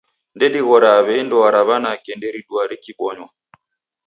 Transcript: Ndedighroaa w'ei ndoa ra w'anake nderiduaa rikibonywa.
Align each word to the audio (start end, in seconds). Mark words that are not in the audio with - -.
Ndedighroaa 0.35 1.03
w'ei 1.05 1.25
ndoa 1.25 1.49
ra 1.53 1.61
w'anake 1.67 2.11
nderiduaa 2.15 2.69
rikibonywa. 2.69 3.29